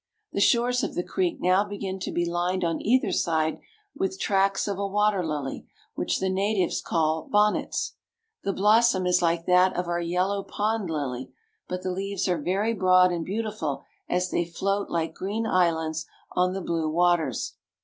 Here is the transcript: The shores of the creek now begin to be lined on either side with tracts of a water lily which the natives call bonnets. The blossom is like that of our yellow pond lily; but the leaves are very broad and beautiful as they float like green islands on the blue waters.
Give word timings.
The 0.31 0.41
shores 0.41 0.81
of 0.83 0.95
the 0.95 1.03
creek 1.03 1.37
now 1.39 1.63
begin 1.63 1.99
to 1.99 2.11
be 2.11 2.25
lined 2.25 2.63
on 2.63 2.81
either 2.81 3.11
side 3.11 3.59
with 3.93 4.19
tracts 4.19 4.67
of 4.67 4.79
a 4.79 4.87
water 4.87 5.23
lily 5.23 5.67
which 5.93 6.19
the 6.19 6.27
natives 6.27 6.81
call 6.81 7.29
bonnets. 7.31 7.97
The 8.43 8.51
blossom 8.51 9.05
is 9.05 9.21
like 9.21 9.45
that 9.45 9.75
of 9.77 9.87
our 9.87 10.01
yellow 10.01 10.41
pond 10.41 10.89
lily; 10.89 11.31
but 11.67 11.83
the 11.83 11.91
leaves 11.91 12.27
are 12.27 12.41
very 12.41 12.73
broad 12.73 13.11
and 13.11 13.23
beautiful 13.23 13.83
as 14.09 14.31
they 14.31 14.43
float 14.43 14.89
like 14.89 15.13
green 15.13 15.45
islands 15.45 16.07
on 16.31 16.53
the 16.53 16.61
blue 16.61 16.89
waters. 16.89 17.53